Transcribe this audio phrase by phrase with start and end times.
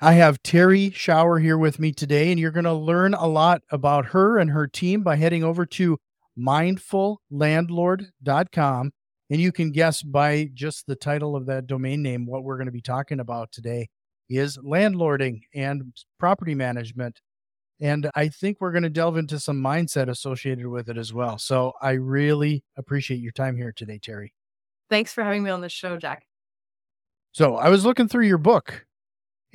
[0.00, 3.62] I have Terrie Schauer here with me today, and you're going to learn a lot
[3.70, 5.98] about her and her team by heading over to
[6.38, 8.92] mindfullandlord.com.
[9.30, 12.66] And you can guess by just the title of that domain name what we're going
[12.66, 13.88] to be talking about today
[14.28, 17.20] is landlording and property management.
[17.80, 21.38] And I think we're going to delve into some mindset associated with it as well.
[21.38, 24.32] So I really appreciate your time here today, Terrie.
[24.90, 26.24] Thanks for having me on the show, Jack.
[27.32, 28.86] So I was looking through your book,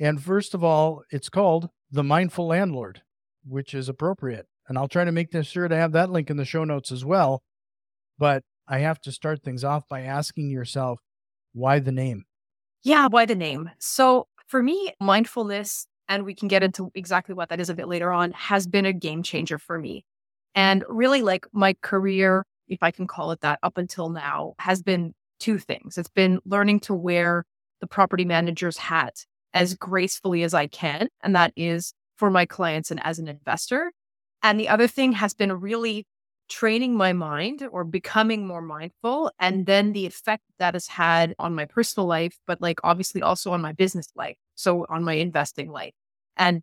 [0.00, 3.02] and first of all, it's called The Mindful Landlord,
[3.46, 4.46] which is appropriate.
[4.66, 7.04] And I'll try to make sure to have that link in the show notes as
[7.04, 7.42] well.
[8.18, 11.00] But I have to start things off by asking yourself,
[11.52, 12.24] why the name?
[12.82, 13.70] Yeah, why the name?
[13.78, 17.88] So for me, mindfulness, and we can get into exactly what that is a bit
[17.88, 20.04] later on, has been a game changer for me.
[20.54, 24.82] And really, like my career, if I can call it that, up until now, has
[24.82, 25.98] been two things.
[25.98, 27.44] It's been learning to wear
[27.80, 31.08] the property manager's hat as gracefully as I can.
[31.22, 33.92] And that is for my clients and as an investor.
[34.42, 36.06] And the other thing has been really
[36.48, 39.30] training my mind or becoming more mindful.
[39.38, 43.52] And then the effect that has had on my personal life, but like obviously also
[43.52, 44.36] on my business life.
[44.56, 45.94] So on my investing life.
[46.36, 46.62] And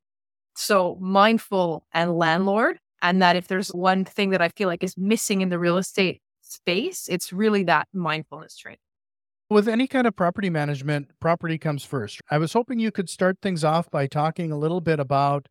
[0.56, 2.80] so mindful and landlord.
[3.02, 5.78] And that if there's one thing that I feel like is missing in the real
[5.78, 8.80] estate space, it's really that mindfulness training.
[9.50, 12.20] With any kind of property management, property comes first.
[12.30, 15.48] I was hoping you could start things off by talking a little bit about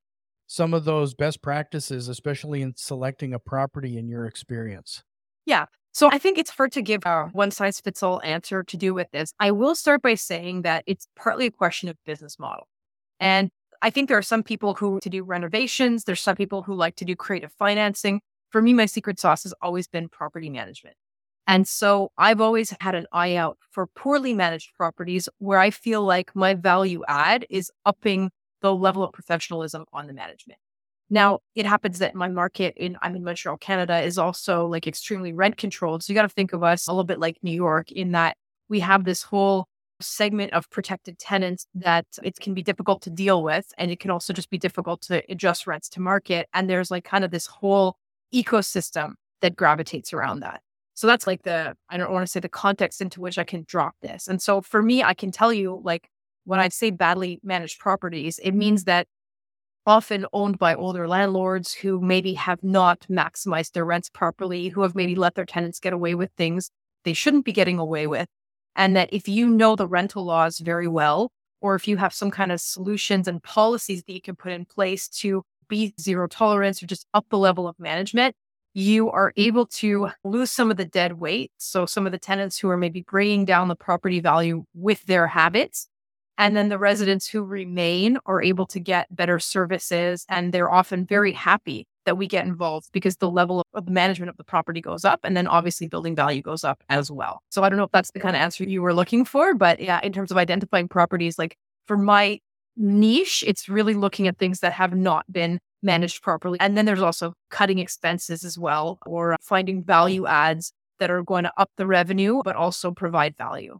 [0.46, 5.02] some of those best practices, especially in selecting a property in your experience.
[5.46, 5.64] Yeah.
[5.92, 8.92] So I think it's hard to give a one size fits all answer to do
[8.92, 9.32] with this.
[9.40, 12.68] I will start by saying that it's partly a question of business model.
[13.18, 13.48] And
[13.80, 16.04] I think there are some people who to do renovations.
[16.04, 18.20] There's some people who like to do creative financing.
[18.50, 20.96] For me, my secret sauce has always been property management.
[21.46, 26.02] And so I've always had an eye out for poorly managed properties where I feel
[26.02, 28.30] like my value add is upping
[28.62, 30.58] the level of professionalism on the management.
[31.08, 35.32] Now, it happens that my market in I'm in Montreal, Canada is also like extremely
[35.32, 36.02] rent controlled.
[36.02, 38.36] So you got to think of us a little bit like New York in that
[38.68, 39.68] we have this whole
[40.00, 44.10] segment of protected tenants that it can be difficult to deal with and it can
[44.10, 47.46] also just be difficult to adjust rents to market and there's like kind of this
[47.46, 47.96] whole
[48.34, 50.60] ecosystem that gravitates around that.
[50.96, 53.64] So that's like the, I don't want to say the context into which I can
[53.68, 54.26] drop this.
[54.26, 56.08] And so for me, I can tell you, like,
[56.44, 59.06] when I say badly managed properties, it means that
[59.84, 64.94] often owned by older landlords who maybe have not maximized their rents properly, who have
[64.94, 66.70] maybe let their tenants get away with things
[67.04, 68.26] they shouldn't be getting away with.
[68.74, 71.30] And that if you know the rental laws very well,
[71.60, 74.64] or if you have some kind of solutions and policies that you can put in
[74.64, 78.34] place to be zero tolerance or just up the level of management,
[78.76, 81.50] you are able to lose some of the dead weight.
[81.56, 85.26] So, some of the tenants who are maybe bringing down the property value with their
[85.26, 85.88] habits.
[86.36, 90.26] And then the residents who remain are able to get better services.
[90.28, 94.36] And they're often very happy that we get involved because the level of management of
[94.36, 95.20] the property goes up.
[95.24, 97.40] And then obviously building value goes up as well.
[97.48, 99.80] So, I don't know if that's the kind of answer you were looking for, but
[99.80, 101.56] yeah, in terms of identifying properties, like
[101.86, 102.40] for my
[102.76, 106.58] niche, it's really looking at things that have not been managed properly.
[106.60, 111.22] And then there's also cutting expenses as well, or uh, finding value adds that are
[111.22, 113.78] going to up the revenue, but also provide value.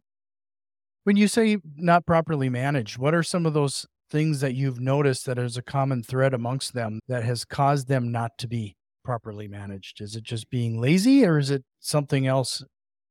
[1.05, 5.27] When you say not properly managed, what are some of those things that you've noticed
[5.27, 9.49] that is a common thread amongst them that has caused them not to be properly
[9.49, 10.01] managed?
[10.01, 12.65] Is it just being lazy or is it something else,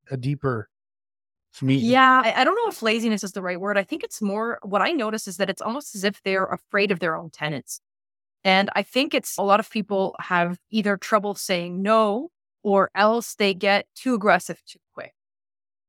[0.09, 0.69] a deeper
[1.61, 3.77] yeah, I, I, don't know if laziness is the right word.
[3.77, 6.91] I think it's more what I notice is that it's almost as if they're afraid
[6.91, 7.79] of their own tenants.
[8.45, 12.29] And I think it's a lot of people have either trouble saying no
[12.63, 15.13] or else they get too aggressive too quick.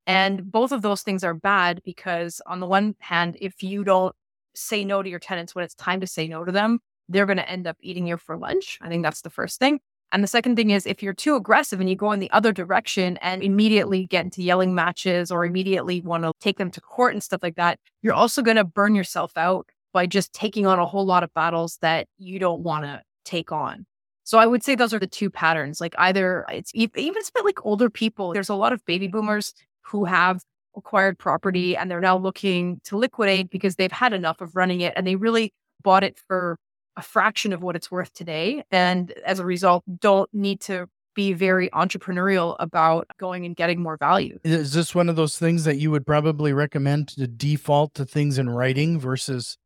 [0.06, 4.14] And both of those things are bad because, on the one hand, if you don't
[4.54, 6.78] say no to your tenants when it's time to say no to them,
[7.10, 8.78] they're going to end up eating you for lunch.
[8.80, 9.80] I think that's the first thing.
[10.12, 12.52] And the second thing is if you're too aggressive and you go in the other
[12.52, 17.12] direction and immediately get into yelling matches or immediately want to take them to court
[17.12, 20.78] and stuff like that, you're also going to burn yourself out by just taking on
[20.78, 23.86] a whole lot of battles that you don't want to take on.
[24.24, 25.80] So I would say those are the two patterns.
[25.80, 28.34] Like either it's even it's like older people.
[28.34, 29.54] There's a lot of baby boomers
[29.86, 30.42] who have
[30.76, 34.92] acquired property and they're now looking to liquidate because they've had enough of running it
[34.96, 36.58] and they really bought it for
[36.98, 38.64] a fraction of what it's worth today.
[38.70, 43.96] And as a result, don't need to be very entrepreneurial about going and getting more
[43.96, 44.38] value.
[44.44, 48.36] Is this one of those things that you would probably recommend to default to things
[48.36, 49.56] in writing versus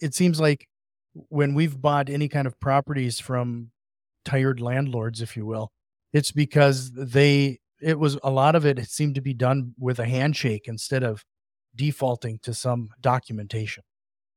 [0.00, 0.66] it seems like
[1.28, 3.70] when we've bought any kind of properties from
[4.24, 5.72] tired landlords, if you will,
[6.12, 10.06] it's because they, it was a lot of it, seemed to be done with a
[10.06, 11.24] handshake instead of
[11.74, 13.82] defaulting to some documentation.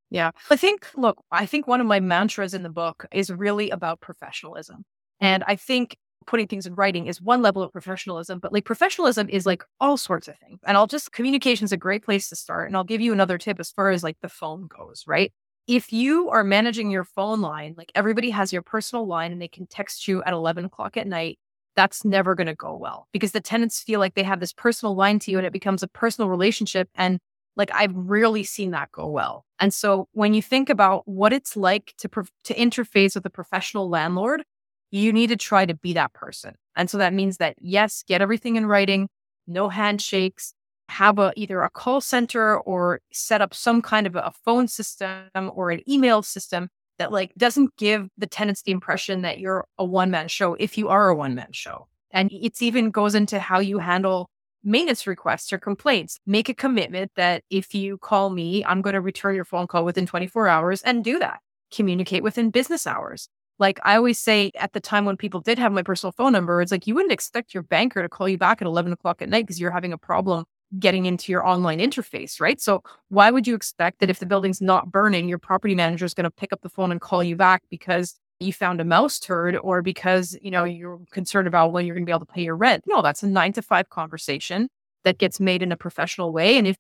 [0.10, 0.32] Yeah.
[0.50, 4.00] I think, look, I think one of my mantras in the book is really about
[4.00, 4.84] professionalism.
[5.20, 9.28] And I think putting things in writing is one level of professionalism, but like professionalism
[9.30, 10.60] is like all sorts of things.
[10.66, 12.68] And I'll just, communication is a great place to start.
[12.68, 15.34] And I'll give you another tip as far as like the phone goes, right?
[15.68, 19.48] If you are managing your phone line, like everybody has your personal line and they
[19.48, 21.40] can text you at 11 o'clock at night,
[21.76, 24.96] that's never going to go well because the tenants feel like they have this personal
[24.96, 26.90] line to you and it becomes a personal relationship.
[26.96, 27.20] And
[27.56, 29.46] like I've rarely seen that go well.
[29.60, 33.90] And so when you think about what it's like to to interface with a professional
[33.90, 34.44] landlord,
[34.92, 36.56] you need to try to be that person.
[36.76, 39.10] And so that means that yes, get everything in writing,
[39.48, 40.54] no handshakes,
[40.90, 45.52] have a either a call center or set up some kind of a phone system
[45.54, 46.70] or an email system
[47.00, 50.78] that like doesn't give the tenants the impression that you're a one man show if
[50.78, 51.88] you are a one man show.
[52.12, 54.30] And it's even goes into how you handle
[54.64, 56.20] maintenance requests or complaints.
[56.26, 59.84] Make a commitment that if you call me, I'm going to return your phone call
[59.84, 61.40] within 24 hours and do that.
[61.74, 63.28] Communicate within business hours.
[63.60, 66.62] Like I always say at the time when people did have my personal phone number,
[66.62, 69.30] it's like you wouldn't expect your banker to call you back at 11 o'clock at
[69.30, 70.46] night because you're having a problem
[70.80, 72.60] getting into your online interface, right?
[72.60, 76.14] So why would you expect that if the building's not burning, your property manager is
[76.14, 79.20] going to pick up the phone and call you back because you found a mouse
[79.20, 82.34] turd or because, you know, you're concerned about when you're going to be able to
[82.34, 82.84] pay your rent?
[82.88, 84.70] No, that's a 9 to 5 conversation
[85.04, 86.78] that gets made in a professional way and if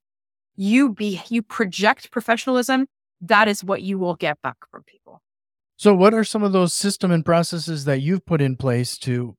[0.56, 2.88] you be you project professionalism,
[3.22, 5.22] that is what you will get back from people.
[5.78, 9.36] So, what are some of those system and processes that you've put in place to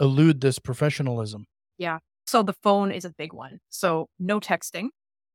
[0.00, 1.46] elude this professionalism?
[1.76, 1.98] Yeah.
[2.28, 3.58] So, the phone is a big one.
[3.70, 4.88] So, no texting.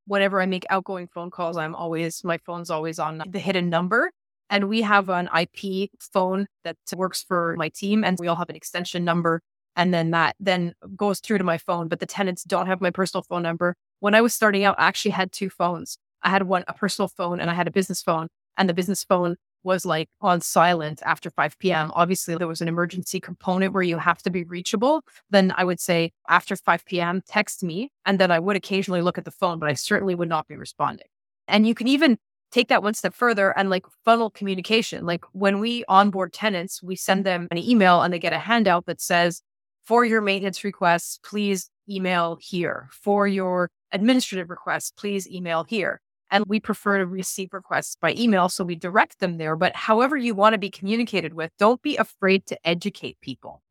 [0.06, 4.12] Whenever I make outgoing phone calls, I'm always, my phone's always on the hidden number.
[4.52, 8.52] And we have an IP phone that works for my team, and we all have
[8.52, 9.42] an extension number.
[9.76, 12.92] And then that then goes through to my phone, but the tenants don't have my
[12.92, 13.74] personal phone number.
[14.00, 15.98] When I was starting out, I actually had two phones.
[16.22, 18.28] I had one, a personal phone, and I had a business phone.
[18.56, 21.92] And the business phone was like on silent after 5 p.m.
[21.96, 25.02] Obviously, there was an emergency component where you have to be reachable.
[25.30, 27.92] Then I would say after 5 p.m., text me.
[28.06, 30.56] And then I would occasionally look at the phone, but I certainly would not be
[30.56, 31.08] responding.
[31.48, 32.18] And you can even
[32.52, 35.06] take that one step further and like funnel communication.
[35.06, 38.86] Like when we onboard tenants, we send them an email and they get a handout
[38.86, 39.42] that says,
[39.86, 42.90] for your maintenance requests, please email here.
[42.92, 46.00] For your administrative requests, please email here.
[46.34, 48.50] And we prefer to receive requests by email.
[48.50, 49.56] So we direct them there.
[49.56, 53.62] But however you want to be communicated with, don't be afraid to educate people.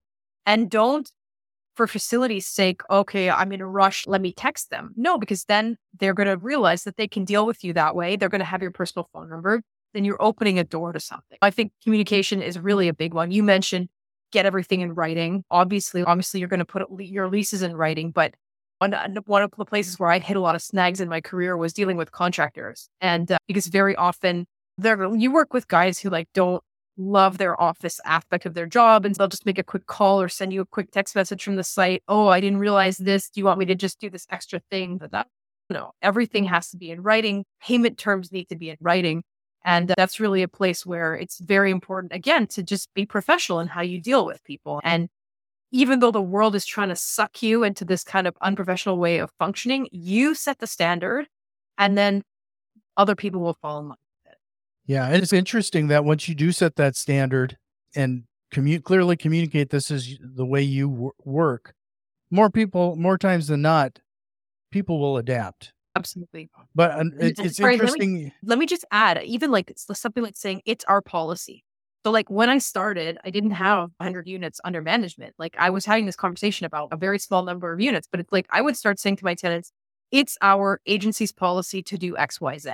[0.46, 1.10] And don't,
[1.74, 4.92] for facility's sake, okay, I'm in a rush, let me text them.
[4.94, 8.14] No, because then they're going to realize that they can deal with you that way.
[8.14, 9.62] They're going to have your personal phone number.
[9.92, 11.38] Then you're opening a door to something.
[11.42, 13.32] I think communication is really a big one.
[13.32, 13.88] You mentioned
[14.30, 15.44] get everything in writing.
[15.50, 18.34] Obviously, obviously, you're going to put your leases in writing, but
[18.90, 21.56] one, one of the places where I hit a lot of snags in my career
[21.56, 22.88] was dealing with contractors.
[23.00, 24.46] And uh, because very often
[24.76, 26.62] there, you work with guys who like don't
[26.96, 29.06] love their office aspect of their job.
[29.06, 31.56] And they'll just make a quick call or send you a quick text message from
[31.56, 32.02] the site.
[32.08, 33.30] Oh, I didn't realize this.
[33.30, 34.98] Do you want me to just do this extra thing?
[34.98, 35.28] But that,
[35.70, 37.44] no, everything has to be in writing.
[37.62, 39.22] Payment terms need to be in writing.
[39.64, 43.60] And uh, that's really a place where it's very important, again, to just be professional
[43.60, 44.80] in how you deal with people.
[44.82, 45.08] And
[45.72, 49.18] even though the world is trying to suck you into this kind of unprofessional way
[49.18, 51.26] of functioning, you set the standard
[51.78, 52.22] and then
[52.96, 54.38] other people will fall in line with it.
[54.86, 55.06] Yeah.
[55.06, 57.56] And it's interesting that once you do set that standard
[57.96, 61.74] and commu- clearly communicate this is the way you w- work,
[62.30, 63.98] more people, more times than not,
[64.70, 65.72] people will adapt.
[65.96, 66.50] Absolutely.
[66.74, 68.14] But uh, it's, it's Sorry, interesting.
[68.14, 71.64] Let me, let me just add, even like something like saying it's our policy.
[72.04, 75.34] So, like when I started, I didn't have 100 units under management.
[75.38, 78.32] Like I was having this conversation about a very small number of units, but it's
[78.32, 79.70] like I would start saying to my tenants,
[80.10, 82.70] it's our agency's policy to do X, Y, Z.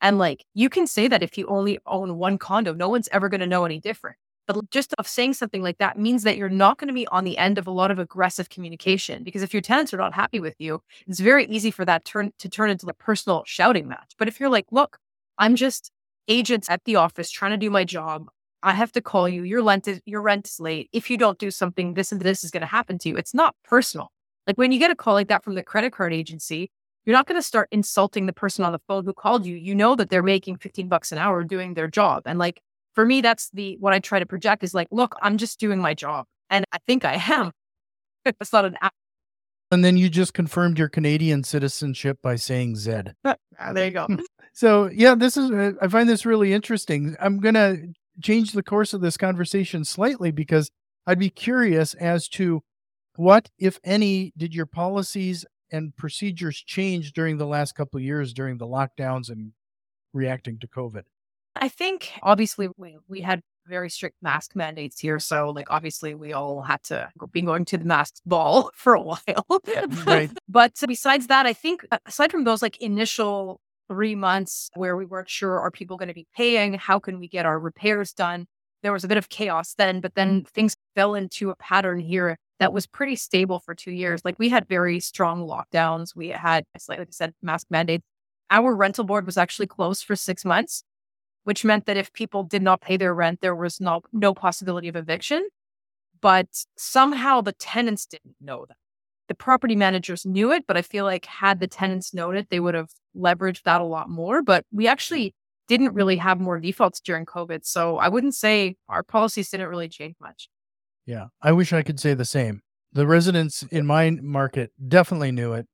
[0.00, 3.28] And like you can say that if you only own one condo, no one's ever
[3.28, 4.16] going to know any different.
[4.46, 7.24] But just of saying something like that means that you're not going to be on
[7.24, 10.40] the end of a lot of aggressive communication because if your tenants are not happy
[10.40, 14.14] with you, it's very easy for that turn to turn into a personal shouting match.
[14.18, 14.98] But if you're like, look,
[15.36, 15.90] I'm just
[16.28, 18.28] agents at the office trying to do my job.
[18.62, 19.42] I have to call you.
[19.44, 20.88] Your rent is your rent is late.
[20.92, 23.16] If you don't do something, this and this is going to happen to you.
[23.16, 24.10] It's not personal.
[24.46, 26.70] Like when you get a call like that from the credit card agency,
[27.04, 29.56] you're not going to start insulting the person on the phone who called you.
[29.56, 32.22] You know that they're making 15 bucks an hour doing their job.
[32.26, 32.60] And like
[32.94, 35.78] for me, that's the what I try to project is like, look, I'm just doing
[35.78, 36.26] my job.
[36.50, 37.52] And I think I am.
[38.24, 38.92] it's not an app.
[39.70, 43.14] And then you just confirmed your Canadian citizenship by saying Zed.
[43.60, 44.06] Ah, there you go.
[44.52, 47.14] So yeah, this is uh, I find this really interesting.
[47.20, 47.76] I'm gonna
[48.22, 50.70] change the course of this conversation slightly because
[51.06, 52.62] I'd be curious as to
[53.16, 58.32] what, if any, did your policies and procedures change during the last couple of years
[58.32, 59.52] during the lockdowns and
[60.12, 61.02] reacting to COVID?
[61.56, 65.18] I think obviously we, we had very strict mask mandates here.
[65.18, 69.00] So, like, obviously, we all had to be going to the mask ball for a
[69.00, 69.46] while.
[70.06, 70.30] right.
[70.48, 75.28] but besides that, I think aside from those like initial three months where we weren't
[75.28, 78.46] sure are people going to be paying, how can we get our repairs done?
[78.82, 82.36] There was a bit of chaos then, but then things fell into a pattern here
[82.60, 84.20] that was pretty stable for two years.
[84.24, 86.14] Like we had very strong lockdowns.
[86.14, 88.04] We had, like I said, mask mandates.
[88.50, 90.84] Our rental board was actually closed for six months
[91.48, 94.86] which meant that if people did not pay their rent, there was no, no possibility
[94.86, 95.48] of eviction.
[96.20, 98.76] But somehow the tenants didn't know that.
[99.28, 102.60] The property managers knew it, but I feel like had the tenants known it, they
[102.60, 104.42] would have leveraged that a lot more.
[104.42, 104.90] But we mm.
[104.90, 105.34] actually
[105.68, 107.64] didn't really have more defaults during COVID.
[107.64, 110.48] So I wouldn't say our policies didn't really change much.
[111.04, 111.26] Yeah.
[111.42, 112.62] I wish I could say the same.
[112.92, 115.66] The residents in my market definitely knew it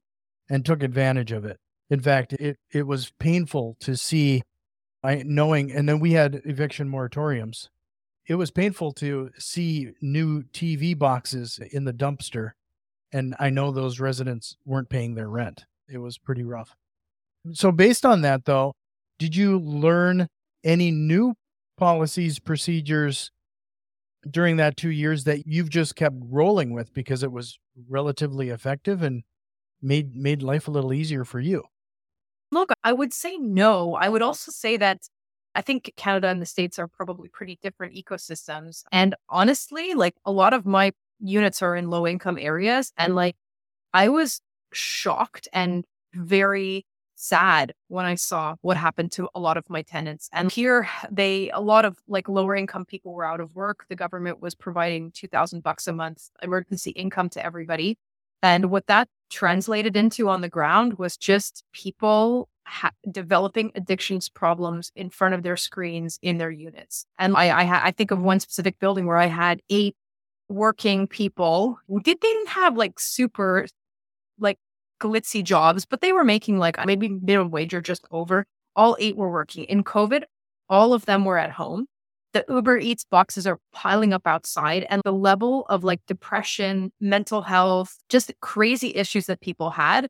[0.50, 1.58] and took advantage of it.
[1.88, 4.42] In fact, it, it was painful to see
[5.04, 7.68] I knowing, and then we had eviction moratoriums.
[8.26, 12.52] It was painful to see new TV boxes in the dumpster,
[13.14, 15.64] and I know those residents weren't paying their rent.
[15.88, 16.74] It was pretty rough.
[17.52, 18.74] So, based on that, though,
[19.18, 20.26] did you learn
[20.64, 21.34] any new
[21.78, 23.30] policies, procedures
[24.28, 29.02] during that two years that you've just kept rolling with because it was relatively effective
[29.02, 29.22] and
[29.80, 31.62] made made life a little easier for you?
[32.50, 33.94] Look, I would say no.
[33.94, 35.02] I would also say that
[35.54, 38.82] I think Canada and the States are probably pretty different ecosystems.
[38.90, 42.92] And honestly, like a lot of my units are in low income areas.
[42.96, 43.16] And mm-hmm.
[43.16, 43.36] like
[43.92, 44.40] I was
[44.72, 46.84] shocked and very
[47.16, 50.28] sad when I saw what happened to a lot of my tenants.
[50.32, 53.86] And here they a lot of like lower income people were out of work.
[53.88, 57.96] The government was providing 2000 bucks a month emergency income to everybody.
[58.42, 64.92] And what that translated into on the ground was just people ha- developing addictions problems
[64.94, 67.06] in front of their screens in their units.
[67.18, 69.96] And I, I, ha- I think of one specific building where I had eight
[70.48, 73.66] working people who did, they didn't have like super
[74.38, 74.58] like
[75.00, 78.46] glitzy jobs, but they were making like maybe minimum wage or just over.
[78.76, 79.64] All eight were working.
[79.64, 80.24] In COVID,
[80.68, 81.86] all of them were at home
[82.34, 87.40] the Uber Eats boxes are piling up outside and the level of like depression, mental
[87.42, 90.08] health, just crazy issues that people had,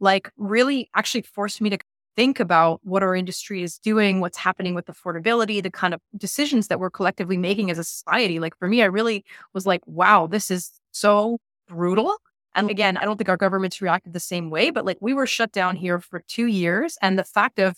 [0.00, 1.78] like really actually forced me to
[2.16, 6.68] think about what our industry is doing, what's happening with affordability, the kind of decisions
[6.68, 8.38] that we're collectively making as a society.
[8.38, 12.16] Like for me, I really was like, wow, this is so brutal.
[12.54, 15.26] And again, I don't think our governments reacted the same way, but like we were
[15.26, 16.96] shut down here for two years.
[17.02, 17.76] And the fact of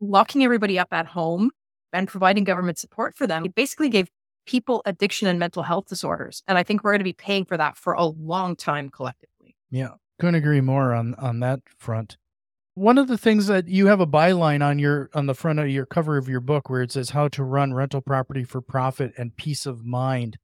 [0.00, 1.50] locking everybody up at home
[1.92, 4.08] and providing government support for them, it basically gave
[4.46, 6.42] people addiction and mental health disorders.
[6.46, 9.56] And I think we're going to be paying for that for a long time collectively.
[9.70, 12.16] Yeah, couldn't agree more on on that front.
[12.74, 15.68] One of the things that you have a byline on your on the front of
[15.68, 19.12] your cover of your book where it says how to run rental property for profit
[19.16, 20.38] and peace of mind.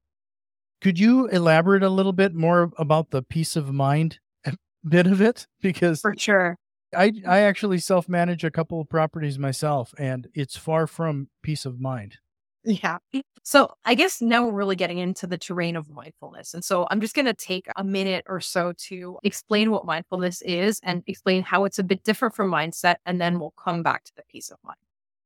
[0.79, 4.19] Could you elaborate a little bit more about the peace of mind
[4.87, 5.45] bit of it?
[5.61, 6.55] Because for sure.
[6.95, 11.65] I I actually self manage a couple of properties myself, and it's far from peace
[11.65, 12.17] of mind.
[12.63, 12.99] Yeah.
[13.13, 16.53] Mm, so I guess now we're really getting into the terrain of mindfulness.
[16.53, 20.41] And so I'm just going to take a minute or so to explain what mindfulness
[20.43, 22.95] is and explain how it's a bit different from mindset.
[23.05, 24.77] And then we'll come back to the peace of mind.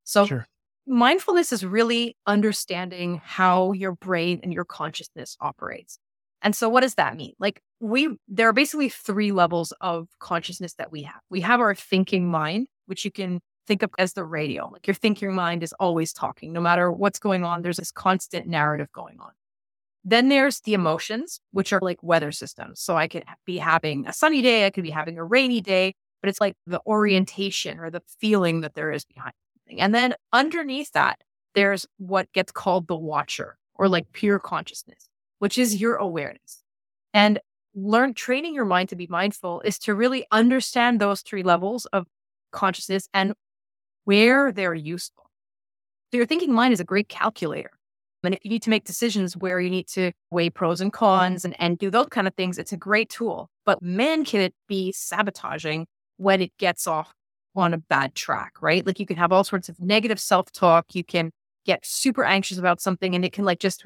[0.06, 0.48] So sure.
[0.88, 6.00] mindfulness is really understanding how your brain and your consciousness operates.
[6.42, 7.34] And so what does that mean?
[7.40, 11.20] Like we there are basically three levels of consciousness that we have.
[11.30, 14.70] We have our thinking mind, which you can think of as the radio.
[14.70, 16.54] Like your thinking mind is always talking.
[16.54, 19.32] No matter what's going on, there's this constant narrative going on.
[20.04, 22.80] Then there's the emotions, which are like weather systems.
[22.80, 25.96] So I could be having a sunny day, I could be having a rainy day,
[26.22, 29.82] but it's like the orientation or the feeling that there is behind something.
[29.82, 31.22] And then underneath that,
[31.56, 36.64] there's what gets called the watcher or like pure consciousness which is your awareness.
[37.14, 37.40] And
[37.74, 42.08] learn training your mind to be mindful is to really understand those three levels of
[42.52, 43.34] consciousness and
[44.06, 45.30] where they're useful.
[46.12, 47.72] So your thinking mind is a great calculator.
[48.24, 51.46] And if you need to make decisions where you need to weigh pros and cons
[51.46, 53.50] and, and do those kind of things, it's a great tool.
[53.66, 55.86] But man, can it be sabotaging
[56.18, 57.14] when it gets off
[57.56, 58.86] on a bad track, right?
[58.86, 60.94] Like you can have all sorts of negative self talk.
[60.94, 61.32] You can
[61.66, 63.86] get super anxious about something and it can like just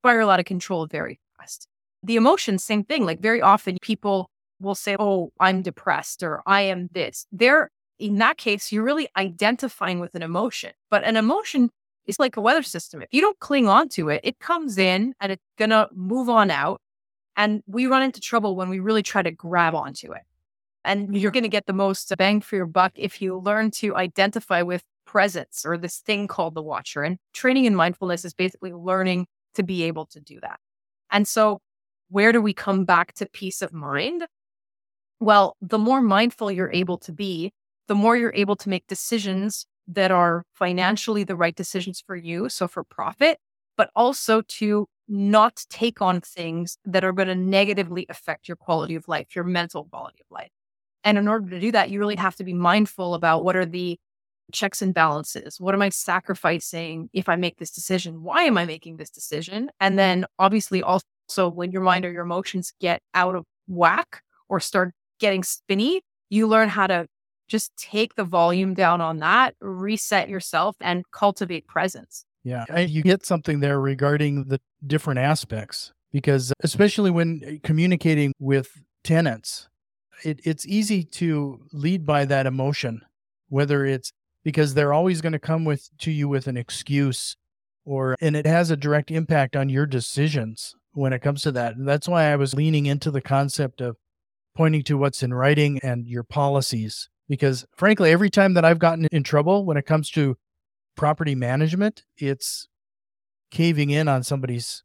[0.00, 1.68] spiral out of control very fast.
[2.02, 3.04] The emotions, same thing.
[3.04, 4.30] Like very often people
[4.60, 7.26] will say, Oh, I'm depressed or I am this.
[7.32, 10.72] They're in that case, you're really identifying with an emotion.
[10.90, 11.70] But an emotion
[12.06, 13.02] is like a weather system.
[13.02, 16.50] If you don't cling on to it, it comes in and it's gonna move on
[16.50, 16.80] out.
[17.36, 20.22] And we run into trouble when we really try to grab onto it.
[20.84, 23.96] And you're going to get the most bang for your buck if you learn to
[23.96, 27.02] identify with presence or this thing called the watcher.
[27.02, 30.60] And training in mindfulness is basically learning to be able to do that.
[31.10, 31.60] And so,
[32.08, 34.26] where do we come back to peace of mind?
[35.18, 37.52] Well, the more mindful you're able to be,
[37.88, 42.48] the more you're able to make decisions that are financially the right decisions for you.
[42.48, 43.38] So, for profit,
[43.76, 48.96] but also to not take on things that are going to negatively affect your quality
[48.96, 50.50] of life, your mental quality of life.
[51.04, 53.64] And in order to do that, you really have to be mindful about what are
[53.64, 53.98] the
[54.52, 55.60] checks and balances.
[55.60, 58.22] What am I sacrificing if I make this decision?
[58.22, 59.70] Why am I making this decision?
[59.80, 61.04] And then obviously also
[61.48, 66.46] when your mind or your emotions get out of whack or start getting spinny, you
[66.46, 67.06] learn how to
[67.48, 72.24] just take the volume down on that, reset yourself and cultivate presence.
[72.44, 78.68] Yeah, you get something there regarding the different aspects because especially when uh, communicating with
[79.02, 79.68] tenants,
[80.24, 83.00] it, it's easy to lead by that emotion,
[83.48, 84.12] whether it's
[84.44, 87.36] because they're always going to come with to you with an excuse
[87.84, 91.76] or and it has a direct impact on your decisions when it comes to that.
[91.76, 93.96] And that's why I was leaning into the concept of
[94.54, 99.06] pointing to what's in writing and your policies because frankly every time that I've gotten
[99.12, 100.36] in trouble when it comes to
[100.96, 102.68] property management, it's
[103.50, 104.82] caving in on somebody's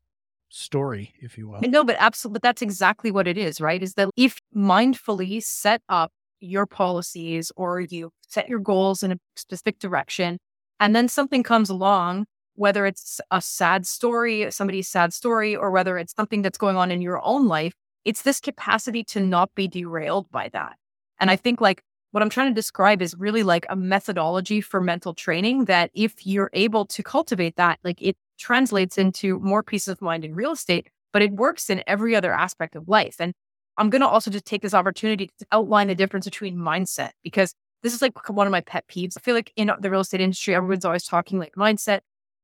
[0.49, 1.61] story, if you will.
[1.61, 3.81] No, but absolutely, but that's exactly what it is, right?
[3.81, 9.17] Is that if mindfully set up your policies or you set your goals in a
[9.35, 10.37] specific direction,
[10.79, 15.97] and then something comes along, whether it's a sad story, somebody's sad story, or whether
[15.97, 19.67] it's something that's going on in your own life, it's this capacity to not be
[19.67, 20.75] derailed by that.
[21.19, 21.81] And I think like
[22.11, 26.25] what I'm trying to describe is really like a methodology for mental training that if
[26.25, 30.51] you're able to cultivate that, like it translates into more peace of mind in real
[30.51, 33.15] estate, but it works in every other aspect of life.
[33.19, 33.33] And
[33.77, 37.53] I'm going to also just take this opportunity to outline the difference between mindset because
[37.81, 39.15] this is like one of my pet peeves.
[39.17, 42.01] I feel like in the real estate industry, everyone's always talking like mindset.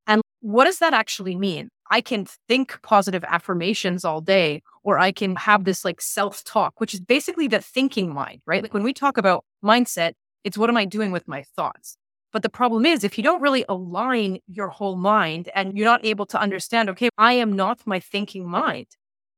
[0.08, 1.70] And what does that actually mean?
[1.90, 6.80] I can think positive affirmations all day, or I can have this like self talk,
[6.80, 8.64] which is basically the thinking mind, right?
[8.64, 11.98] Like when we talk about mindset, it's what am I doing with my thoughts?
[12.34, 16.06] But the problem is, if you don't really align your whole mind and you're not
[16.06, 18.88] able to understand, okay, I am not my thinking mind.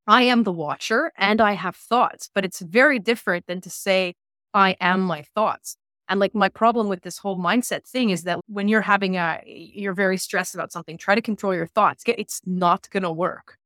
[0.07, 4.15] I am the watcher and I have thoughts, but it's very different than to say,
[4.53, 5.77] I am my thoughts.
[6.09, 9.41] And like my problem with this whole mindset thing is that when you're having a,
[9.45, 12.03] you're very stressed about something, try to control your thoughts.
[12.07, 13.57] It's not going to work.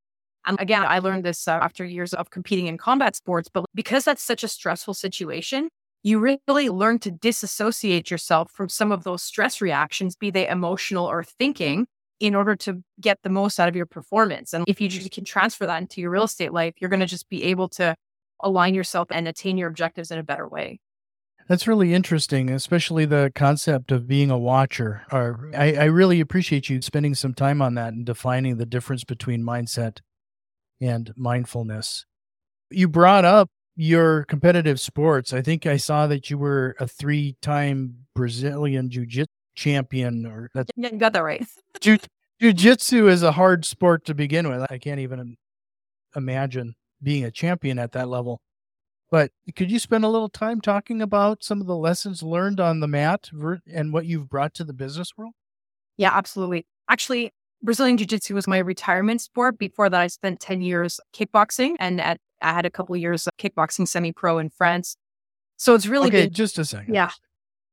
[0.46, 4.04] And again, I learned this uh, after years of competing in combat sports, but because
[4.04, 5.70] that's such a stressful situation,
[6.02, 11.06] you really learn to disassociate yourself from some of those stress reactions, be they emotional
[11.06, 11.86] or thinking,
[12.20, 14.52] in order to get the most out of your performance.
[14.52, 17.06] And if you just can transfer that into your real estate life, you're going to
[17.06, 17.94] just be able to
[18.40, 20.78] align yourself and attain your objectives in a better way.
[21.48, 25.02] That's really interesting, especially the concept of being a watcher.
[25.12, 29.04] Or I, I really appreciate you spending some time on that and defining the difference
[29.04, 29.98] between mindset
[30.80, 32.06] and mindfulness.
[32.70, 35.32] You brought up your competitive sports.
[35.32, 40.90] I think I saw that you were a three-time Brazilian jiu-jitsu champion or that's yeah,
[40.90, 41.46] you got that right.
[41.80, 41.98] Jiu-
[42.40, 44.66] jiu-jitsu is a hard sport to begin with.
[44.70, 45.36] I can't even
[46.16, 48.40] imagine being a champion at that level.
[49.14, 52.80] But could you spend a little time talking about some of the lessons learned on
[52.80, 53.30] the mat
[53.72, 55.34] and what you've brought to the business world?
[55.96, 56.66] Yeah, absolutely.
[56.88, 57.30] Actually,
[57.62, 59.56] Brazilian Jiu Jitsu was my retirement sport.
[59.56, 63.28] Before that, I spent 10 years kickboxing and at, I had a couple of years
[63.28, 64.96] of kickboxing semi pro in France.
[65.58, 66.24] So it's really okay.
[66.24, 66.92] Been, just a second.
[66.92, 67.12] Yeah.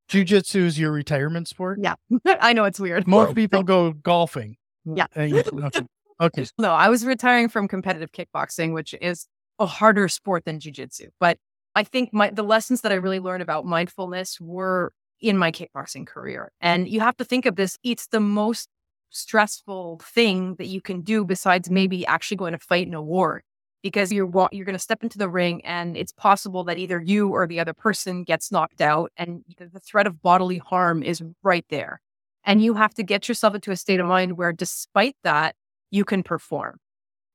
[0.09, 1.79] Jiu Jitsu is your retirement sport?
[1.81, 1.95] Yeah.
[2.27, 3.07] I know it's weird.
[3.07, 4.57] Most people go golfing.
[4.85, 5.07] Yeah.
[5.17, 5.81] Uh, okay.
[6.21, 6.45] okay.
[6.59, 9.25] No, I was retiring from competitive kickboxing, which is
[9.61, 11.09] a harder sport than jujitsu.
[11.19, 11.37] But
[11.75, 16.07] I think my the lessons that I really learned about mindfulness were in my kickboxing
[16.07, 16.51] career.
[16.59, 18.67] And you have to think of this, it's the most
[19.11, 23.43] stressful thing that you can do besides maybe actually going to fight in a war
[23.83, 27.29] because you're you're going to step into the ring and it's possible that either you
[27.29, 31.65] or the other person gets knocked out and the threat of bodily harm is right
[31.69, 32.01] there.
[32.43, 35.55] And you have to get yourself into a state of mind where despite that
[35.91, 36.77] you can perform.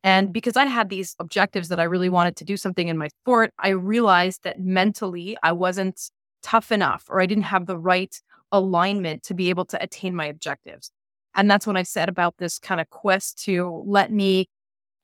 [0.07, 3.09] And because I had these objectives that I really wanted to do something in my
[3.09, 6.01] sport, I realized that mentally I wasn't
[6.45, 8.15] tough enough or I didn't have the right
[8.53, 10.93] alignment to be able to attain my objectives.
[11.35, 14.47] And that's when I said about this kind of quest to let me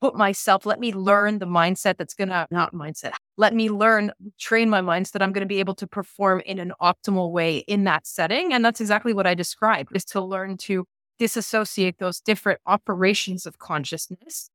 [0.01, 4.13] put myself, let me learn the mindset that's going to, not mindset, let me learn,
[4.39, 7.59] train my minds that I'm going to be able to perform in an optimal way
[7.59, 8.53] in that setting.
[8.53, 10.85] And that's exactly what I described is to learn to
[11.19, 14.49] disassociate those different operations of consciousness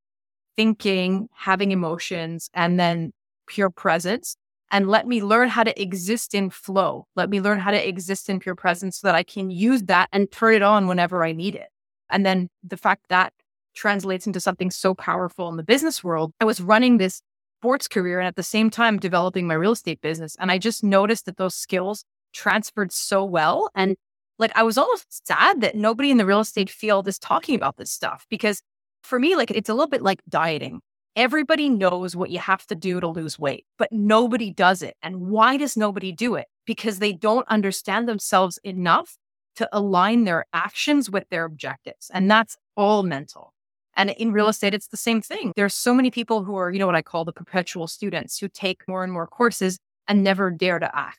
[0.58, 3.12] thinking, having emotions, and then
[3.46, 4.36] pure presence,
[4.72, 7.06] and let me learn how to exist in flow.
[7.14, 10.08] Let me learn how to exist in pure presence so that I can use that
[10.12, 11.68] and turn it on whenever I need it.
[12.10, 13.32] And then the fact that
[13.78, 16.32] translates into something so powerful in the business world.
[16.40, 17.22] I was running this
[17.60, 20.36] sports career and at the same time developing my real estate business.
[20.40, 23.70] And I just noticed that those skills transferred so well.
[23.76, 23.96] And
[24.38, 27.76] like I was almost sad that nobody in the real estate field is talking about
[27.76, 28.62] this stuff because
[29.02, 30.80] for me, like it's a little bit like dieting.
[31.16, 34.96] Everybody knows what you have to do to lose weight, but nobody does it.
[35.02, 36.46] And why does nobody do it?
[36.64, 39.16] Because they don't understand themselves enough
[39.56, 42.10] to align their actions with their objectives.
[42.14, 43.52] And that's all mental.
[43.96, 44.50] And in real mm.
[44.50, 45.52] estate, it's the same thing.
[45.56, 48.48] There's so many people who are, you know, what I call the perpetual students who
[48.48, 51.18] take more and more courses and never dare to act.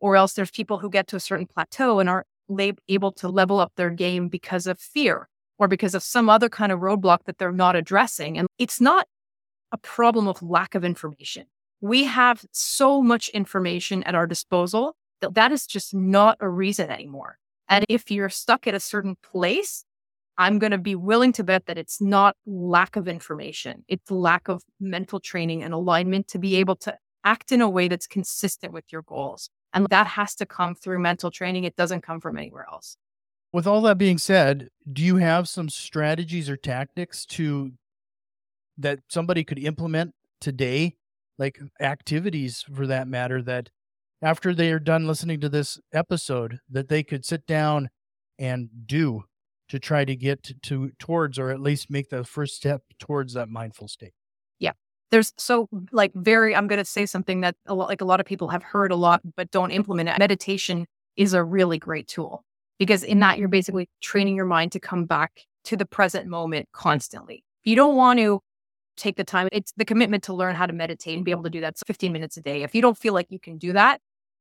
[0.00, 2.26] Or else there's people who get to a certain plateau and are
[2.88, 5.28] able to level up their game because of fear
[5.58, 8.38] or because of some other kind of roadblock that they're not addressing.
[8.38, 9.06] And it's not
[9.72, 11.46] a problem of lack of information.
[11.80, 16.90] We have so much information at our disposal that that is just not a reason
[16.90, 17.38] anymore.
[17.68, 19.84] And if you're stuck at a certain place,
[20.38, 23.84] I'm going to be willing to bet that it's not lack of information.
[23.88, 27.88] It's lack of mental training and alignment to be able to act in a way
[27.88, 29.50] that's consistent with your goals.
[29.74, 31.64] And that has to come through mental training.
[31.64, 32.96] It doesn't come from anywhere else.
[33.52, 37.72] With all that being said, do you have some strategies or tactics to
[38.76, 40.96] that somebody could implement today,
[41.38, 43.70] like activities for that matter, that
[44.20, 47.88] after they are done listening to this episode, that they could sit down
[48.38, 49.24] and do
[49.68, 53.34] to try to get to, to towards or at least make the first step towards
[53.34, 54.12] that mindful state?
[54.58, 54.72] Yeah.
[55.10, 55.86] There's so mm.
[55.92, 58.48] like very I'm going to say something that a lot like a lot of people
[58.48, 60.18] have heard a lot but don't implement it.
[60.18, 62.44] Meditation is a really great tool
[62.78, 66.68] because in that you're basically training your mind to come back to the present moment
[66.72, 67.44] constantly.
[67.64, 68.40] You don't want to
[68.96, 71.50] take the time, it's the commitment to learn how to meditate and be able to
[71.50, 72.62] do that 15 minutes a day.
[72.62, 74.00] If you don't feel like you can do that,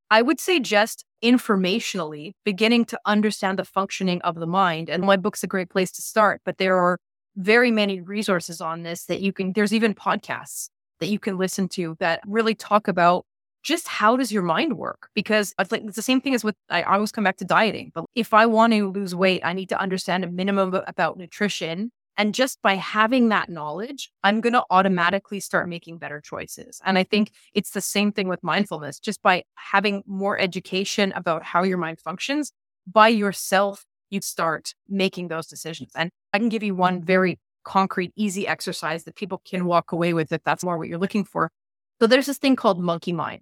[0.10, 4.90] I would say just informationally beginning to understand the functioning of the mind.
[4.90, 6.98] And my book's a great place to start, but there are
[7.36, 10.70] very many resources on this that you can, there's even podcasts
[11.00, 13.26] that you can listen to that really talk about
[13.68, 15.10] just how does your mind work?
[15.14, 17.92] Because it's like it's the same thing as with I always come back to dieting.
[17.94, 21.92] But if I want to lose weight, I need to understand a minimum about nutrition.
[22.16, 26.80] And just by having that knowledge, I'm going to automatically start making better choices.
[26.86, 29.02] And I think it's the same thing with mindfulness.
[29.02, 32.54] Just by having more education about how your mind functions
[32.88, 35.92] by yourself, you start making those decisions.
[35.94, 40.14] And I can give you one very concrete, easy exercise that people can walk away
[40.14, 41.52] with if that's more what you're looking for.
[42.00, 43.42] So there's this thing called monkey mind.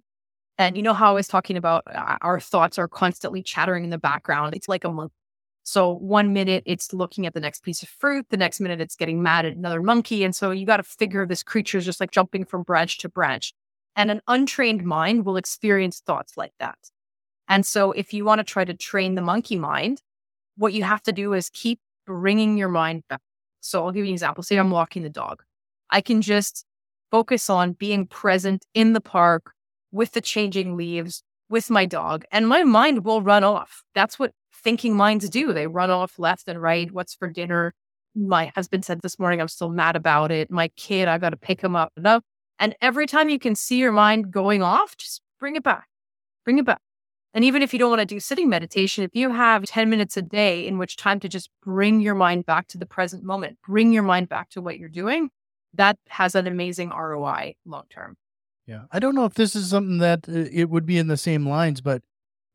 [0.58, 3.90] And you know how I was talking about uh, our thoughts are constantly chattering in
[3.90, 4.54] the background.
[4.54, 5.14] It's like a monkey.
[5.64, 8.94] So one minute it's looking at the next piece of fruit, the next minute it's
[8.94, 10.22] getting mad at another monkey.
[10.22, 13.08] And so you got to figure this creature is just like jumping from branch to
[13.08, 13.52] branch.
[13.96, 16.78] And an untrained mind will experience thoughts like that.
[17.48, 20.02] And so if you want to try to train the monkey mind,
[20.56, 23.20] what you have to do is keep bringing your mind back.
[23.60, 24.44] So I'll give you an example.
[24.44, 25.42] Say I'm walking the dog.
[25.90, 26.64] I can just
[27.10, 29.52] focus on being present in the park
[29.92, 33.82] with the changing leaves, with my dog, and my mind will run off.
[33.94, 35.52] That's what thinking minds do.
[35.52, 36.90] They run off left and right.
[36.90, 37.72] What's for dinner?
[38.14, 40.50] My husband said this morning, I'm still mad about it.
[40.50, 41.92] My kid, I got to pick him up.
[41.96, 42.22] Enough.
[42.58, 45.86] And every time you can see your mind going off, just bring it back.
[46.44, 46.80] Bring it back.
[47.34, 50.16] And even if you don't want to do sitting meditation, if you have 10 minutes
[50.16, 53.58] a day in which time to just bring your mind back to the present moment,
[53.66, 55.28] bring your mind back to what you're doing,
[55.74, 58.16] that has an amazing ROI long term.
[58.66, 58.82] Yeah.
[58.90, 61.48] I don't know if this is something that uh, it would be in the same
[61.48, 62.02] lines, but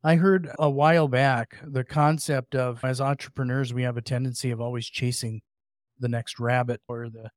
[0.03, 4.59] I heard a while back the concept of as entrepreneurs, we have a tendency of
[4.59, 5.41] always chasing
[5.99, 7.29] the next rabbit or the,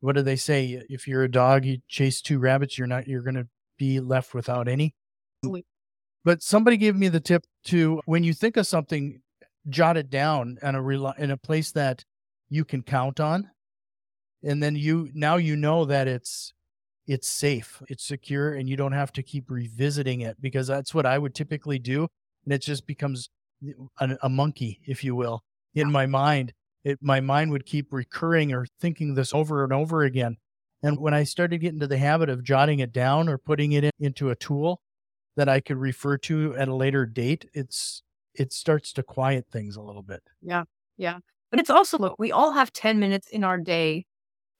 [0.00, 0.82] what do they say?
[0.88, 4.34] If you're a dog, you chase two rabbits, you're not, you're going to be left
[4.34, 4.94] without any.
[6.24, 9.20] But somebody gave me the tip to when you think of something,
[9.68, 12.04] jot it down in a, in a place that
[12.48, 13.50] you can count on.
[14.42, 16.52] And then you, now you know that it's,
[17.06, 21.06] it's safe, it's secure, and you don't have to keep revisiting it because that's what
[21.06, 22.08] I would typically do.
[22.44, 23.30] And it just becomes
[23.66, 25.42] eh, a, a monkey, if you will,
[25.74, 26.52] in my mind.
[26.84, 30.36] It, my mind would keep recurring or thinking this over and over again.
[30.82, 33.84] And when I started getting to the habit of jotting it down or putting it
[33.84, 34.80] in, into a tool
[35.36, 38.02] that I could refer to at a later date, it's
[38.34, 40.22] it starts to quiet things a little bit.
[40.42, 40.64] Yeah.
[40.96, 41.18] Yeah.
[41.50, 44.04] But it's also look, we all have 10 minutes in our day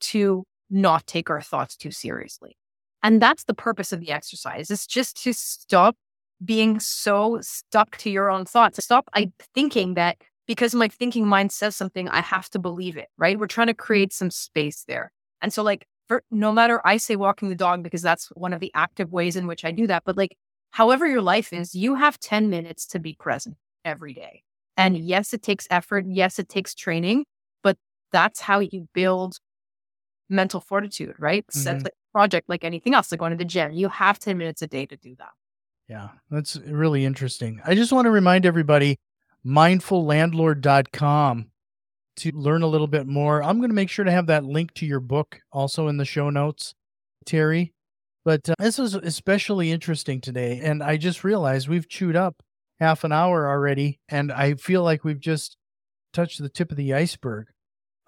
[0.01, 2.57] to not take our thoughts too seriously.
[3.03, 4.71] And that's the purpose of the exercise.
[4.71, 5.97] It's just to stop
[6.45, 8.83] being so stuck to your own thoughts.
[8.85, 13.09] Stop I thinking that because my thinking mind says something, I have to believe it,
[13.17, 13.39] right?
[13.39, 15.13] We're trying to create some space there.
[15.41, 18.61] And so like for no matter I say walking the dog because that's one of
[18.61, 20.03] the active ways in which I do that.
[20.05, 20.37] But like
[20.71, 24.43] however your life is, you have 10 minutes to be present every day.
[24.77, 26.05] And yes, it takes effort.
[26.07, 27.25] Yes, it takes training,
[27.63, 27.79] but
[28.13, 29.39] that's how you build
[30.29, 31.47] mental fortitude, right?
[31.47, 31.59] Mm-hmm.
[31.59, 33.73] Set the project like anything else, like going to the gym.
[33.73, 35.33] You have 10 minutes a day to do that.
[35.89, 37.61] Yeah, that's really interesting.
[37.65, 38.99] I just want to remind everybody
[39.47, 41.47] mindfullandlord.com
[42.17, 43.43] to learn a little bit more.
[43.43, 46.05] I'm going to make sure to have that link to your book also in the
[46.05, 46.75] show notes,
[47.25, 47.73] Terrie.
[48.25, 50.61] But uh, this is especially interesting today.
[50.61, 52.43] And I just realized we've chewed up
[52.81, 54.01] half an hour already.
[54.09, 55.57] And I feel like we've just
[56.13, 57.49] touched the tip of the iceberg.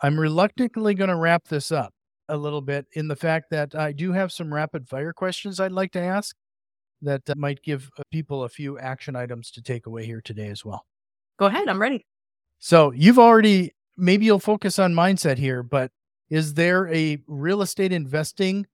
[0.03, 1.93] I'm reluctantly going to wrap this up
[2.29, 5.73] a little bit in the fact that I do have some rapid fire questions I'd
[5.73, 6.37] like to ask
[7.03, 10.49] that uh, might give uh, people a few action items to take away here today
[10.49, 10.85] as well.
[11.39, 11.69] Go ahead.
[11.69, 12.07] I'm ready.
[12.59, 15.91] So you've already, maybe you'll focus on mindset here, but
[16.29, 18.67] is there a real estate investing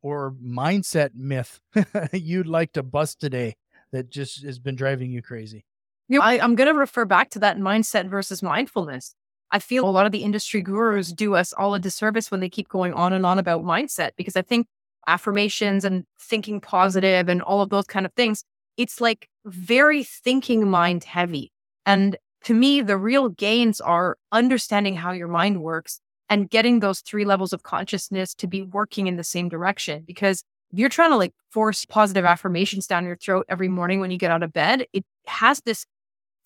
[0.00, 1.60] or mindset myth
[2.12, 3.56] you'd like to bust today
[3.92, 5.64] that just has been driving you crazy?
[6.08, 9.14] You know, I, I'm going to refer back to that mindset versus mindfulness.
[9.52, 12.48] I feel a lot of the industry gurus do us all a disservice when they
[12.48, 14.66] keep going on and on about mindset because I think
[15.06, 18.44] affirmations and thinking positive and all of those kind of things,
[18.78, 21.52] it's like very thinking mind heavy.
[21.84, 27.00] And to me, the real gains are understanding how your mind works and getting those
[27.00, 30.02] three levels of consciousness to be working in the same direction.
[30.06, 34.10] Because if you're trying to like force positive affirmations down your throat every morning when
[34.10, 35.84] you get out of bed, it has this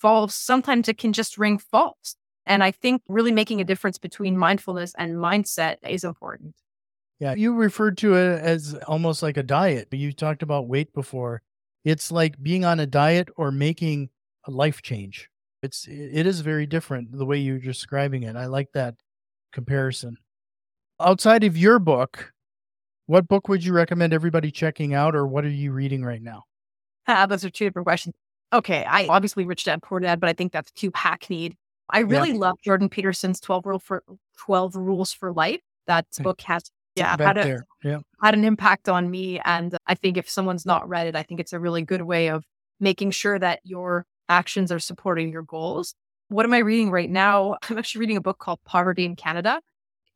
[0.00, 2.16] false, sometimes it can just ring false.
[2.46, 6.54] And I think really making a difference between mindfulness and mindset is important.
[7.18, 10.92] Yeah, you referred to it as almost like a diet, but you talked about weight
[10.92, 11.42] before.
[11.84, 14.10] It's like being on a diet or making
[14.46, 15.30] a life change.
[15.62, 18.36] It's it is very different the way you're describing it.
[18.36, 18.94] I like that
[19.52, 20.18] comparison.
[21.00, 22.32] Outside of your book,
[23.06, 26.44] what book would you recommend everybody checking out, or what are you reading right now?
[27.06, 28.14] Uh, those are two different questions.
[28.52, 31.56] Okay, I obviously Rich Dad Poor Dad, but I think that's too hackneyed.
[31.90, 32.38] I really yeah.
[32.38, 34.02] love Jordan Peterson's 12 rule for
[34.38, 35.60] 12 rules for life.
[35.86, 36.64] That book has
[36.96, 37.98] yeah, had, a, yeah.
[38.22, 39.38] had an impact on me.
[39.44, 42.28] And I think if someone's not read it, I think it's a really good way
[42.28, 42.44] of
[42.80, 45.94] making sure that your actions are supporting your goals.
[46.28, 47.56] What am I reading right now?
[47.70, 49.60] I'm actually reading a book called Poverty in Canada.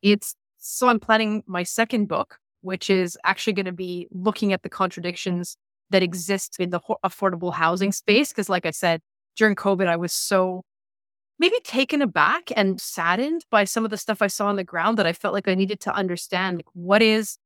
[0.02, 4.62] It's so I'm planning my second book, which is actually going to be looking at
[4.62, 5.56] the contradictions
[5.90, 8.30] that exist in the affordable housing space.
[8.30, 9.00] Because, like I said,
[9.36, 10.64] during COVID, I was so
[11.40, 14.98] maybe taken aback and saddened by some of the stuff I saw on the ground
[14.98, 17.38] that I felt like I needed to understand like, what is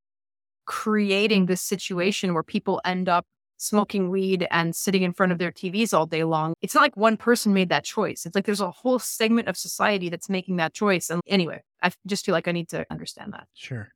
[0.67, 3.25] creating this situation where people end up
[3.57, 6.55] smoking weed and sitting in front of their TVs all day long.
[6.61, 8.27] It's not like one person made that choice.
[8.27, 11.09] It's like there's a whole segment of society that's making that choice.
[11.09, 13.47] And anyway, I just feel like I need to understand that.
[13.55, 13.91] Sure.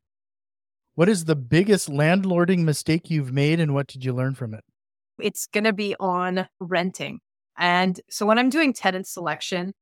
[0.95, 4.65] What is the biggest landlording mistake you've made and what did you learn from it?
[5.21, 7.21] It's going to be on renting.
[7.57, 9.75] And so when I'm doing tenant selection,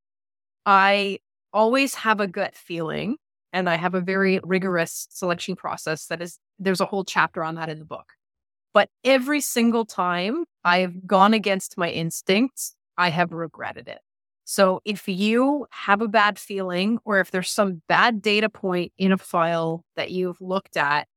[0.66, 1.20] I
[1.52, 3.16] always have a gut feeling
[3.52, 7.54] and I have a very rigorous selection process that is, there's a whole chapter on
[7.54, 8.12] that in the book.
[8.74, 14.00] But every single time I've gone against my instincts, I have regretted it.
[14.44, 19.12] So if you have a bad feeling or if there's some bad data point in
[19.12, 21.08] a file that you've looked at,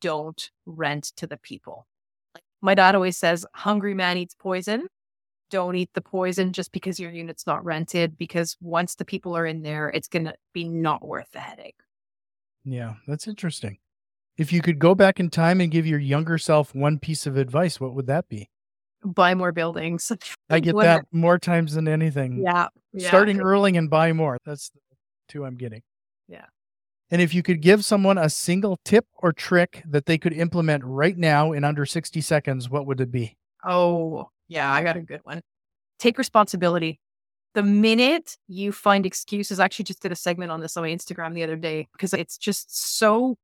[0.00, 1.86] don't rent to the people.
[2.34, 4.86] Like my dad always says, hungry man eats poison
[5.50, 9.46] don't eat the poison just because your unit's not rented because once the people are
[9.46, 11.80] in there it's going to be not worth the headache.
[12.64, 13.78] Yeah that's interesting.
[14.36, 17.36] If you could go back in time and give your younger self one piece of
[17.36, 18.48] advice what would that be?
[19.04, 20.12] Buy more buildings.
[20.50, 22.42] I get that more times than anything.
[22.44, 23.08] Yeah, yeah.
[23.08, 24.80] starting early and buy more that's the
[25.28, 25.82] two i'm getting.
[26.28, 26.46] Yeah.
[27.12, 30.84] And if you could give someone a single tip or trick that they could implement
[30.84, 33.36] right now in under 60 seconds what would it be?
[33.64, 35.40] Oh yeah, I got a good one.
[36.00, 37.00] Take responsibility.
[37.54, 40.90] The minute you find excuses, I actually just did a segment on this on my
[40.90, 43.36] Instagram the other day because it's just so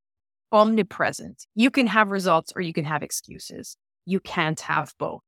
[0.50, 1.46] omnipresent.
[1.54, 3.76] You can have results or you can have excuses.
[4.04, 5.22] You can't have both.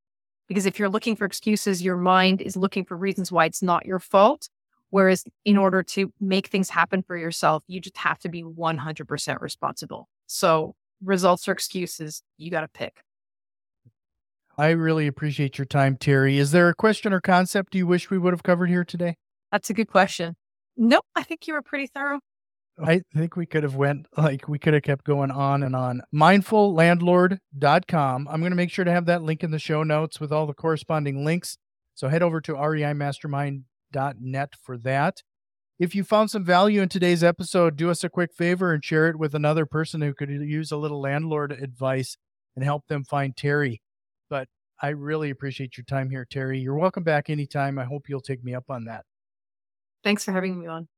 [0.49, 3.87] Because if you're looking for excuses, your mind is looking for reasons why it's not
[3.87, 4.49] your fault.
[4.91, 9.41] Whereas in order to make things happen for yourself, you just have to be 100%
[9.41, 10.09] responsible.
[10.27, 13.03] So results or excuses, you got to pick.
[14.59, 16.37] I really appreciate your time, Terrie.
[16.37, 19.15] Is there a question or concept you wish we would have covered here today?
[19.53, 20.35] That's a good question.
[20.77, 22.19] No, I think you were pretty thorough.
[22.85, 26.03] I think we could have went like we could have kept going on and on.
[26.15, 28.29] Mindfullandlord.com.
[28.29, 30.47] I'm going to make sure to have that link in the show notes with all
[30.47, 31.57] the corresponding links.
[31.95, 35.23] So head over to reimastermind.net for that.
[35.79, 39.09] If you found some value in today's episode, do us a quick favor and share
[39.09, 42.17] it with another person who could use a little landlord advice
[42.57, 43.79] and help them find Terrie.
[44.81, 46.63] I really appreciate your time here, Terrie.
[46.63, 47.79] You're welcome back anytime.
[47.79, 49.05] I hope you'll take me up on that.
[50.05, 50.89] Thanks for having me on.